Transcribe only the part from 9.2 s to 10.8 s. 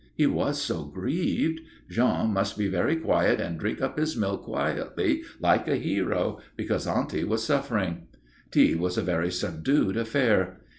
subdued affair.